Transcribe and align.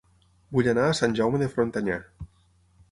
Vull 0.55 0.69
anar 0.71 0.85
a 0.87 0.95
Sant 1.01 1.13
Jaume 1.21 1.43
de 1.43 1.51
Frontanyà 1.53 2.01